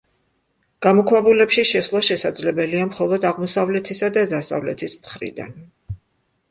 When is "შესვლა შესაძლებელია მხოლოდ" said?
1.73-3.29